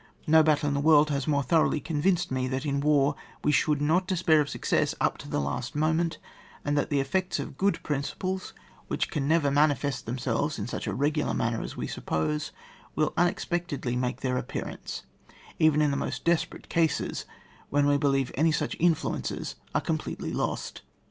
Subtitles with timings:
[0.25, 3.13] No battle in the world has more thoroughly convinced me, that in war
[3.43, 6.17] we should not despair of success up to the last moment,
[6.65, 8.55] cmd that the effects of good principles,
[8.87, 12.51] which can never manifefit themselves in such a regular manner as we suppose,
[12.95, 15.03] will unexpectedly make their appearance,
[15.59, 17.25] even in the most desperate cases,
[17.69, 20.81] when we believe any such influ ences are completely lost.